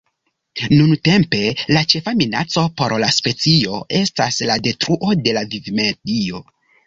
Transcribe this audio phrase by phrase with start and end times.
[0.69, 1.41] Nuntempe,
[1.75, 6.43] la ĉefa minaco por la specio estas la detruo de la vivmedio.